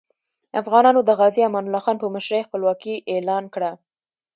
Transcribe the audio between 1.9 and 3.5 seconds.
په مشرۍ خپلواکي اعلان